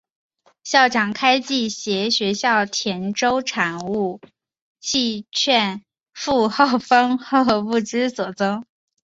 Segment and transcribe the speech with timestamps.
[0.63, 4.19] 校长开济携学校田洲产物
[4.79, 8.65] 契券赴后方后不知所踪。